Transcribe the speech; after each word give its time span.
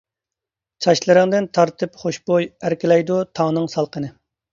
چاچلىرىڭدىن 0.85 1.47
تارىتىپ 1.57 1.99
خۇشبۇي، 2.03 2.47
ئەركىلەيدۇ 2.69 3.19
تاڭنىڭ 3.41 3.69
سالقىنى. 3.75 4.11